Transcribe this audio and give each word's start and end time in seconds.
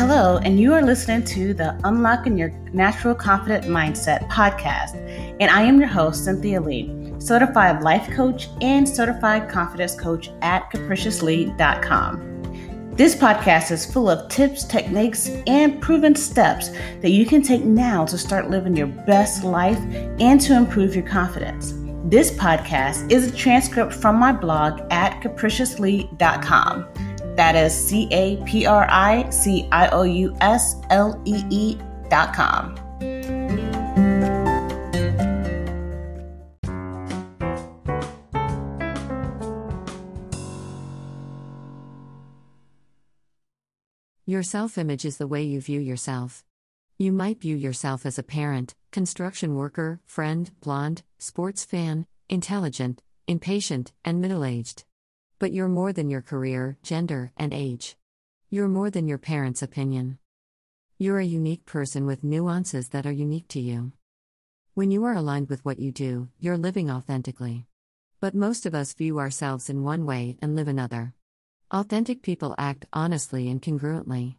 Hello, 0.00 0.38
and 0.38 0.58
you 0.58 0.72
are 0.72 0.80
listening 0.80 1.22
to 1.26 1.52
the 1.52 1.78
Unlocking 1.84 2.38
Your 2.38 2.48
Natural 2.72 3.14
Confident 3.14 3.66
Mindset 3.66 4.26
podcast. 4.30 4.94
And 5.40 5.50
I 5.50 5.60
am 5.60 5.78
your 5.78 5.90
host, 5.90 6.24
Cynthia 6.24 6.58
Lee, 6.58 7.12
certified 7.18 7.82
life 7.82 8.08
coach 8.12 8.48
and 8.62 8.88
certified 8.88 9.50
confidence 9.50 9.94
coach 9.94 10.30
at 10.40 10.72
capriciouslee.com. 10.72 12.94
This 12.96 13.14
podcast 13.14 13.72
is 13.72 13.84
full 13.84 14.08
of 14.08 14.26
tips, 14.30 14.64
techniques, 14.64 15.28
and 15.46 15.82
proven 15.82 16.14
steps 16.14 16.70
that 17.02 17.10
you 17.10 17.26
can 17.26 17.42
take 17.42 17.64
now 17.64 18.06
to 18.06 18.16
start 18.16 18.48
living 18.48 18.74
your 18.74 18.86
best 18.86 19.44
life 19.44 19.76
and 20.18 20.40
to 20.40 20.56
improve 20.56 20.94
your 20.94 21.06
confidence. 21.06 21.74
This 22.04 22.30
podcast 22.30 23.12
is 23.12 23.30
a 23.30 23.36
transcript 23.36 23.92
from 23.92 24.16
my 24.16 24.32
blog 24.32 24.80
at 24.90 25.20
capriciouslee.com. 25.20 27.09
That 27.36 27.56
is 27.56 27.74
C 27.74 28.08
A 28.10 28.36
P 28.44 28.66
R 28.66 28.86
I 28.90 29.28
C 29.30 29.68
I 29.72 29.88
O 29.88 30.02
U 30.02 30.36
S 30.40 30.76
L 30.90 31.20
E 31.24 31.42
E 31.50 31.78
dot 32.08 32.34
com. 32.34 32.76
Your 44.30 44.44
self 44.44 44.78
image 44.78 45.04
is 45.04 45.16
the 45.16 45.26
way 45.26 45.42
you 45.42 45.60
view 45.60 45.80
yourself. 45.80 46.44
You 46.98 47.10
might 47.10 47.40
view 47.40 47.56
yourself 47.56 48.06
as 48.06 48.16
a 48.16 48.22
parent, 48.22 48.76
construction 48.92 49.56
worker, 49.56 49.98
friend, 50.06 50.48
blonde, 50.60 51.02
sports 51.18 51.64
fan, 51.64 52.06
intelligent, 52.28 53.02
impatient, 53.26 53.90
and 54.04 54.20
middle 54.20 54.44
aged. 54.44 54.84
But 55.40 55.54
you're 55.54 55.68
more 55.68 55.90
than 55.90 56.10
your 56.10 56.20
career, 56.20 56.76
gender, 56.82 57.32
and 57.34 57.54
age. 57.54 57.96
You're 58.50 58.68
more 58.68 58.90
than 58.90 59.08
your 59.08 59.16
parents' 59.16 59.62
opinion. 59.62 60.18
You're 60.98 61.18
a 61.18 61.24
unique 61.24 61.64
person 61.64 62.04
with 62.04 62.22
nuances 62.22 62.90
that 62.90 63.06
are 63.06 63.10
unique 63.10 63.48
to 63.48 63.58
you. 63.58 63.92
When 64.74 64.90
you 64.90 65.02
are 65.04 65.14
aligned 65.14 65.48
with 65.48 65.64
what 65.64 65.78
you 65.78 65.92
do, 65.92 66.28
you're 66.38 66.58
living 66.58 66.90
authentically. 66.90 67.64
But 68.20 68.34
most 68.34 68.66
of 68.66 68.74
us 68.74 68.92
view 68.92 69.18
ourselves 69.18 69.70
in 69.70 69.82
one 69.82 70.04
way 70.04 70.36
and 70.42 70.54
live 70.54 70.68
another. 70.68 71.14
Authentic 71.70 72.20
people 72.20 72.54
act 72.58 72.84
honestly 72.92 73.48
and 73.48 73.62
congruently. 73.62 74.36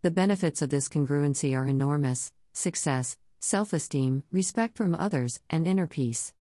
The 0.00 0.10
benefits 0.10 0.62
of 0.62 0.70
this 0.70 0.88
congruency 0.88 1.54
are 1.54 1.66
enormous 1.66 2.32
success, 2.54 3.18
self 3.40 3.74
esteem, 3.74 4.22
respect 4.32 4.78
from 4.78 4.94
others, 4.94 5.40
and 5.50 5.68
inner 5.68 5.86
peace. 5.86 6.32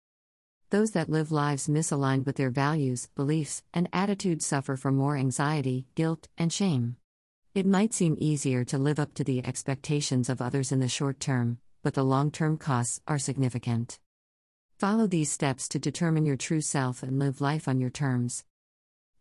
Those 0.72 0.92
that 0.92 1.10
live 1.10 1.30
lives 1.30 1.68
misaligned 1.68 2.24
with 2.24 2.36
their 2.36 2.48
values, 2.48 3.10
beliefs, 3.14 3.62
and 3.74 3.90
attitudes 3.92 4.46
suffer 4.46 4.74
from 4.74 4.96
more 4.96 5.18
anxiety, 5.18 5.84
guilt, 5.94 6.28
and 6.38 6.50
shame. 6.50 6.96
It 7.54 7.66
might 7.66 7.92
seem 7.92 8.16
easier 8.18 8.64
to 8.64 8.78
live 8.78 8.98
up 8.98 9.12
to 9.16 9.22
the 9.22 9.46
expectations 9.46 10.30
of 10.30 10.40
others 10.40 10.72
in 10.72 10.80
the 10.80 10.88
short 10.88 11.20
term, 11.20 11.58
but 11.82 11.92
the 11.92 12.02
long 12.02 12.30
term 12.30 12.56
costs 12.56 13.02
are 13.06 13.18
significant. 13.18 13.98
Follow 14.78 15.06
these 15.06 15.30
steps 15.30 15.68
to 15.68 15.78
determine 15.78 16.24
your 16.24 16.38
true 16.38 16.62
self 16.62 17.02
and 17.02 17.18
live 17.18 17.42
life 17.42 17.68
on 17.68 17.78
your 17.78 17.90
terms. 17.90 18.42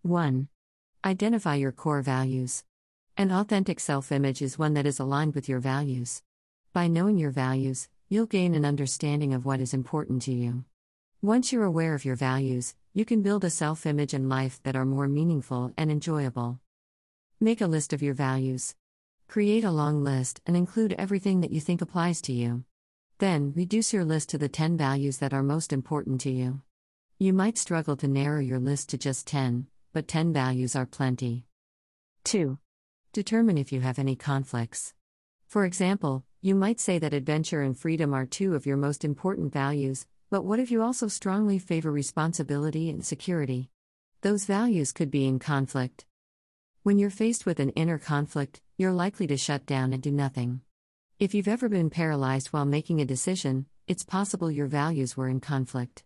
1. 0.04 0.48
Identify 1.04 1.56
your 1.56 1.74
core 1.74 2.02
values. 2.02 2.64
An 3.18 3.30
authentic 3.30 3.82
self 3.82 4.14
image 4.14 4.42
is 4.42 4.58
one 4.58 4.74
that 4.76 4.86
is 4.86 5.00
aligned 5.00 5.36
with 5.36 5.50
your 5.50 5.60
values. 5.60 6.24
By 6.72 6.88
knowing 6.88 7.18
your 7.18 7.32
values, 7.32 7.90
you'll 8.08 8.26
gain 8.26 8.56
an 8.56 8.64
understanding 8.64 9.34
of 9.34 9.44
what 9.44 9.60
is 9.60 9.74
important 9.74 10.22
to 10.22 10.32
you. 10.32 10.64
Once 11.24 11.54
you're 11.54 11.66
aware 11.66 11.94
of 11.94 12.04
your 12.04 12.16
values, 12.16 12.74
you 12.96 13.06
can 13.06 13.22
build 13.22 13.44
a 13.44 13.50
self 13.52 13.86
image 13.86 14.12
and 14.12 14.28
life 14.28 14.60
that 14.64 14.76
are 14.76 14.86
more 14.86 15.08
meaningful 15.08 15.72
and 15.78 15.92
enjoyable. 15.92 16.60
Make 17.40 17.62
a 17.62 17.68
list 17.68 17.94
of 17.94 18.02
your 18.02 18.16
values. 18.16 18.74
Create 19.28 19.64
a 19.64 19.70
long 19.70 20.04
list 20.04 20.42
and 20.48 20.58
include 20.58 20.94
everything 20.94 21.42
that 21.42 21.52
you 21.52 21.62
think 21.62 21.80
applies 21.80 22.22
to 22.22 22.34
you. 22.34 22.64
Then, 23.20 23.54
reduce 23.56 23.94
your 23.94 24.04
list 24.04 24.30
to 24.30 24.40
the 24.40 24.50
10 24.50 24.78
values 24.78 25.20
that 25.20 25.32
are 25.32 25.44
most 25.44 25.72
important 25.72 26.22
to 26.22 26.32
you. 26.32 26.62
You 27.20 27.34
might 27.34 27.60
struggle 27.60 27.96
to 27.98 28.08
narrow 28.08 28.40
your 28.40 28.60
list 28.60 28.90
to 28.90 28.98
just 28.98 29.28
10, 29.28 29.68
but 29.94 30.08
10 30.08 30.34
values 30.34 30.76
are 30.76 30.88
plenty. 30.88 31.46
2. 32.24 32.58
Determine 33.14 33.60
if 33.60 33.72
you 33.72 33.82
have 33.82 34.00
any 34.00 34.16
conflicts. 34.16 34.96
For 35.46 35.66
example, 35.66 36.24
you 36.42 36.56
might 36.56 36.80
say 36.80 36.98
that 36.98 37.14
adventure 37.14 37.62
and 37.62 37.78
freedom 37.78 38.12
are 38.12 38.26
two 38.26 38.56
of 38.56 38.66
your 38.66 38.78
most 38.78 39.06
important 39.06 39.54
values, 39.54 40.08
but 40.32 40.46
what 40.46 40.62
if 40.62 40.72
you 40.72 40.82
also 40.82 41.10
strongly 41.10 41.60
favor 41.60 41.92
responsibility 41.92 42.90
and 42.90 43.06
security? 43.06 43.70
Those 44.22 44.46
values 44.46 44.94
could 44.94 45.12
be 45.12 45.28
in 45.28 45.40
conflict. 45.40 46.06
When 46.84 46.98
you're 46.98 47.10
faced 47.10 47.46
with 47.46 47.60
an 47.60 47.72
inner 47.72 47.98
conflict, 47.98 48.62
you're 48.78 48.94
likely 48.94 49.28
to 49.28 49.36
shut 49.36 49.66
down 49.66 49.92
and 49.92 50.02
do 50.02 50.10
nothing. 50.10 50.62
If 51.20 51.34
you've 51.34 51.50
ever 51.50 51.68
been 51.68 51.90
paralyzed 51.90 52.48
while 52.48 52.66
making 52.66 53.02
a 53.02 53.06
decision, 53.06 53.66
it's 53.88 54.06
possible 54.06 54.50
your 54.50 54.68
values 54.68 55.18
were 55.18 55.28
in 55.28 55.42
conflict. 55.42 56.06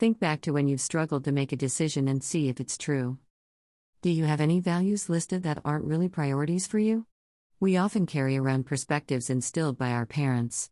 Think 0.00 0.18
back 0.18 0.40
to 0.42 0.50
when 0.50 0.66
you've 0.66 0.80
struggled 0.80 1.22
to 1.24 1.32
make 1.32 1.52
a 1.52 1.56
decision 1.56 2.08
and 2.08 2.24
see 2.24 2.48
if 2.48 2.58
it's 2.58 2.76
true. 2.76 3.18
Do 4.02 4.10
you 4.10 4.24
have 4.24 4.40
any 4.40 4.58
values 4.58 5.08
listed 5.08 5.44
that 5.44 5.62
aren't 5.64 5.84
really 5.84 6.08
priorities 6.08 6.66
for 6.66 6.80
you? 6.80 7.06
We 7.60 7.76
often 7.76 8.06
carry 8.06 8.36
around 8.36 8.66
perspectives 8.66 9.30
instilled 9.30 9.78
by 9.78 9.92
our 9.92 10.06
parents. 10.06 10.70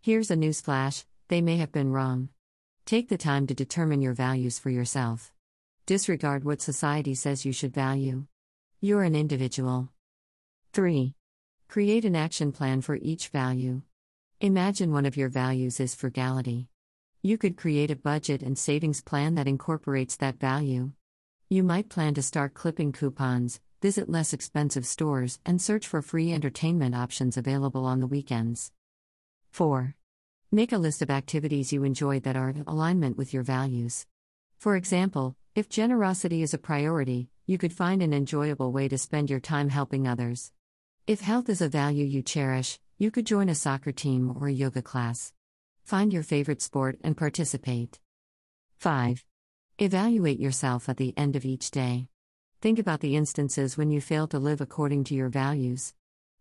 Here's 0.00 0.32
a 0.32 0.36
newsflash 0.36 1.04
they 1.28 1.40
may 1.40 1.58
have 1.58 1.70
been 1.70 1.92
wrong. 1.92 2.28
Take 2.86 3.08
the 3.08 3.18
time 3.18 3.46
to 3.46 3.54
determine 3.54 4.02
your 4.02 4.14
values 4.14 4.58
for 4.58 4.70
yourself. 4.70 5.32
Disregard 5.86 6.44
what 6.44 6.60
society 6.60 7.14
says 7.14 7.44
you 7.44 7.52
should 7.52 7.74
value. 7.74 8.26
You're 8.80 9.02
an 9.02 9.14
individual. 9.14 9.88
3. 10.72 11.14
Create 11.68 12.04
an 12.04 12.16
action 12.16 12.52
plan 12.52 12.80
for 12.80 12.96
each 12.96 13.28
value. 13.28 13.82
Imagine 14.40 14.92
one 14.92 15.06
of 15.06 15.16
your 15.16 15.28
values 15.28 15.80
is 15.80 15.94
frugality. 15.94 16.68
You 17.22 17.36
could 17.36 17.56
create 17.56 17.90
a 17.90 17.96
budget 17.96 18.42
and 18.42 18.58
savings 18.58 19.02
plan 19.02 19.34
that 19.34 19.46
incorporates 19.46 20.16
that 20.16 20.40
value. 20.40 20.92
You 21.48 21.62
might 21.62 21.90
plan 21.90 22.14
to 22.14 22.22
start 22.22 22.54
clipping 22.54 22.92
coupons, 22.92 23.60
visit 23.82 24.08
less 24.08 24.32
expensive 24.32 24.86
stores, 24.86 25.38
and 25.44 25.60
search 25.60 25.86
for 25.86 26.00
free 26.00 26.32
entertainment 26.32 26.94
options 26.94 27.36
available 27.36 27.84
on 27.84 28.00
the 28.00 28.06
weekends. 28.06 28.72
4. 29.50 29.94
Make 30.52 30.72
a 30.72 30.78
list 30.78 31.00
of 31.00 31.10
activities 31.10 31.72
you 31.72 31.84
enjoy 31.84 32.18
that 32.20 32.34
are 32.34 32.50
in 32.50 32.64
alignment 32.66 33.16
with 33.16 33.32
your 33.32 33.44
values. 33.44 34.04
For 34.58 34.74
example, 34.74 35.36
if 35.54 35.68
generosity 35.68 36.42
is 36.42 36.52
a 36.52 36.58
priority, 36.58 37.28
you 37.46 37.56
could 37.56 37.72
find 37.72 38.02
an 38.02 38.12
enjoyable 38.12 38.72
way 38.72 38.88
to 38.88 38.98
spend 38.98 39.30
your 39.30 39.38
time 39.38 39.68
helping 39.68 40.08
others. 40.08 40.50
If 41.06 41.20
health 41.20 41.48
is 41.48 41.60
a 41.60 41.68
value 41.68 42.04
you 42.04 42.24
cherish, 42.24 42.80
you 42.98 43.12
could 43.12 43.26
join 43.26 43.48
a 43.48 43.54
soccer 43.54 43.92
team 43.92 44.36
or 44.40 44.48
a 44.48 44.52
yoga 44.52 44.82
class. 44.82 45.32
Find 45.84 46.12
your 46.12 46.24
favorite 46.24 46.62
sport 46.62 46.98
and 47.04 47.16
participate. 47.16 48.00
5. 48.78 49.24
Evaluate 49.78 50.40
yourself 50.40 50.88
at 50.88 50.96
the 50.96 51.16
end 51.16 51.36
of 51.36 51.44
each 51.44 51.70
day. 51.70 52.08
Think 52.60 52.80
about 52.80 52.98
the 52.98 53.14
instances 53.14 53.78
when 53.78 53.92
you 53.92 54.00
fail 54.00 54.26
to 54.26 54.40
live 54.40 54.60
according 54.60 55.04
to 55.04 55.14
your 55.14 55.28
values. 55.28 55.94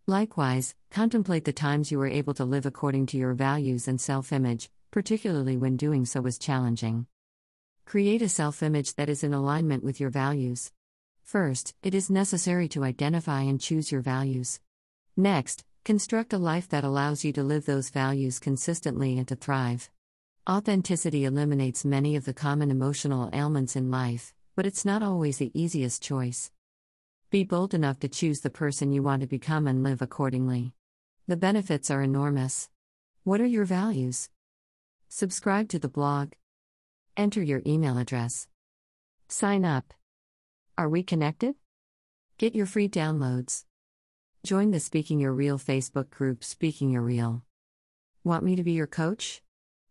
Likewise, 0.09 0.73
contemplate 0.89 1.45
the 1.45 1.53
times 1.53 1.91
you 1.91 1.99
were 1.99 2.07
able 2.07 2.33
to 2.33 2.43
live 2.43 2.65
according 2.65 3.05
to 3.05 3.15
your 3.15 3.35
values 3.35 3.87
and 3.87 4.01
self 4.01 4.31
image, 4.33 4.71
particularly 4.89 5.55
when 5.55 5.77
doing 5.77 6.03
so 6.03 6.19
was 6.19 6.39
challenging. 6.39 7.05
Create 7.85 8.23
a 8.23 8.27
self 8.27 8.63
image 8.63 8.95
that 8.95 9.07
is 9.07 9.23
in 9.23 9.35
alignment 9.35 9.83
with 9.83 9.99
your 9.99 10.09
values. 10.09 10.71
First, 11.21 11.75
it 11.83 11.93
is 11.93 12.09
necessary 12.09 12.67
to 12.69 12.83
identify 12.83 13.41
and 13.41 13.61
choose 13.61 13.91
your 13.91 14.01
values. 14.01 14.59
Next, 15.15 15.63
construct 15.85 16.33
a 16.33 16.39
life 16.39 16.67
that 16.69 16.83
allows 16.83 17.23
you 17.23 17.31
to 17.33 17.43
live 17.43 17.67
those 17.67 17.91
values 17.91 18.39
consistently 18.39 19.15
and 19.19 19.27
to 19.27 19.35
thrive. 19.35 19.91
Authenticity 20.49 21.23
eliminates 21.23 21.85
many 21.85 22.15
of 22.15 22.25
the 22.25 22.33
common 22.33 22.71
emotional 22.71 23.29
ailments 23.31 23.75
in 23.75 23.91
life, 23.91 24.33
but 24.55 24.65
it's 24.65 24.83
not 24.83 25.03
always 25.03 25.37
the 25.37 25.51
easiest 25.53 26.01
choice. 26.01 26.49
Be 27.31 27.43
bold 27.43 27.75
enough 27.75 27.99
to 27.99 28.07
choose 28.07 28.39
the 28.39 28.49
person 28.49 28.91
you 28.91 29.03
want 29.03 29.21
to 29.21 29.27
become 29.27 29.67
and 29.67 29.83
live 29.83 30.01
accordingly. 30.01 30.73
The 31.27 31.37
benefits 31.37 31.91
are 31.91 32.01
enormous. 32.01 32.69
What 33.23 33.39
are 33.39 33.45
your 33.45 33.65
values? 33.65 34.29
Subscribe 35.09 35.69
to 35.69 35.77
the 35.77 35.87
blog. 35.87 36.33
Enter 37.15 37.43
your 37.43 37.61
email 37.67 37.99
address. 37.99 38.47
Sign 39.27 39.63
up. 39.63 39.93
Are 40.75 40.89
we 40.89 41.03
connected? 41.03 41.53
Get 42.39 42.55
your 42.55 42.65
free 42.65 42.89
downloads. 42.89 43.65
Join 44.43 44.71
the 44.71 44.79
Speaking 44.79 45.19
Your 45.19 45.33
Real 45.33 45.59
Facebook 45.59 46.09
group 46.09 46.43
Speaking 46.43 46.89
Your 46.89 47.03
Real. 47.03 47.43
Want 48.23 48.43
me 48.43 48.55
to 48.55 48.63
be 48.63 48.71
your 48.71 48.87
coach? 48.87 49.43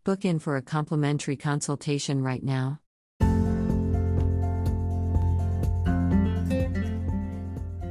Book 0.02 0.24
in 0.24 0.40
for 0.40 0.56
a 0.56 0.62
complimentary 0.62 1.36
consultation 1.36 2.20
right 2.20 2.42
now. 2.42 2.80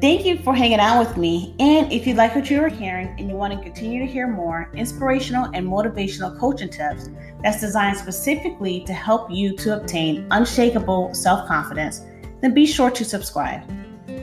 Thank 0.08 0.26
you 0.26 0.38
for 0.38 0.56
hanging 0.56 0.80
out 0.80 1.06
with 1.06 1.18
me. 1.18 1.54
And 1.60 1.92
if 1.92 2.08
you 2.08 2.14
like 2.14 2.34
what 2.34 2.50
you 2.50 2.62
are 2.62 2.70
hearing 2.70 3.14
and 3.20 3.30
you 3.30 3.36
want 3.36 3.52
to 3.52 3.60
continue 3.62 4.00
to 4.00 4.10
hear 4.10 4.26
more 4.26 4.72
inspirational 4.74 5.50
and 5.54 5.68
motivational 5.68 6.40
coaching 6.40 6.70
tips 6.70 7.10
that's 7.44 7.60
designed 7.60 7.98
specifically 7.98 8.86
to 8.86 8.94
help 8.94 9.30
you 9.30 9.54
to 9.58 9.76
obtain 9.76 10.26
unshakable 10.32 11.14
self 11.14 11.46
confidence, 11.46 12.04
then 12.40 12.54
be 12.54 12.66
sure 12.66 12.90
to 12.90 13.04
subscribe. 13.04 13.70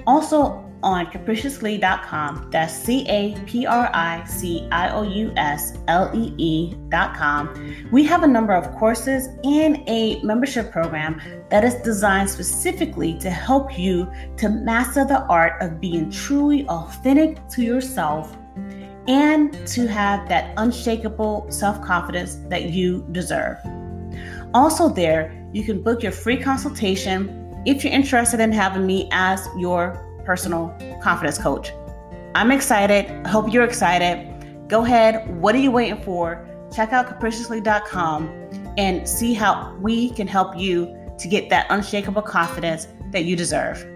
Also, 0.06 0.63
on 0.84 1.06
capriciouslee.com. 1.06 2.50
That's 2.50 2.72
C 2.72 3.06
A 3.08 3.34
P 3.46 3.66
R 3.66 3.90
I 3.92 4.22
C 4.26 4.69
I 4.70 4.90
O 4.90 5.02
U 5.02 5.32
S 5.36 5.78
L 5.88 6.10
E 6.14 6.34
E.com. 6.36 7.88
We 7.90 8.04
have 8.04 8.22
a 8.22 8.26
number 8.26 8.52
of 8.52 8.70
courses 8.76 9.28
and 9.42 9.82
a 9.88 10.22
membership 10.22 10.70
program 10.70 11.20
that 11.48 11.64
is 11.64 11.75
designed 11.76 12.28
specifically 12.28 13.19
to 13.19 13.31
help 13.31 13.78
you 13.78 14.10
to 14.36 14.48
master 14.48 15.04
the 15.04 15.22
art 15.22 15.60
of 15.62 15.81
being 15.81 16.10
truly 16.10 16.66
authentic 16.69 17.48
to 17.48 17.62
yourself 17.62 18.36
and 19.08 19.66
to 19.66 19.86
have 19.86 20.28
that 20.28 20.52
unshakable 20.58 21.46
self 21.50 21.81
confidence 21.82 22.36
that 22.48 22.70
you 22.70 23.06
deserve. 23.12 23.56
Also, 24.52 24.88
there, 24.88 25.48
you 25.52 25.64
can 25.64 25.82
book 25.82 26.02
your 26.02 26.12
free 26.12 26.36
consultation 26.36 27.40
if 27.66 27.82
you're 27.82 27.92
interested 27.92 28.40
in 28.40 28.52
having 28.52 28.86
me 28.86 29.08
as 29.10 29.48
your 29.56 30.13
personal 30.24 30.76
confidence 31.02 31.38
coach. 31.38 31.72
I'm 32.34 32.50
excited. 32.50 33.10
I 33.24 33.28
hope 33.28 33.52
you're 33.52 33.64
excited. 33.64 34.68
Go 34.68 34.84
ahead. 34.84 35.40
What 35.40 35.54
are 35.54 35.58
you 35.58 35.70
waiting 35.70 36.02
for? 36.02 36.48
Check 36.74 36.92
out 36.92 37.06
capriciouslee.com 37.06 38.74
and 38.76 39.08
see 39.08 39.34
how 39.34 39.76
we 39.80 40.10
can 40.10 40.26
help 40.26 40.56
you 40.56 40.96
to 41.18 41.28
get 41.28 41.48
that 41.50 41.66
unshakable 41.70 42.22
confidence 42.22 42.88
that 43.12 43.24
you 43.24 43.36
deserve. 43.36 43.86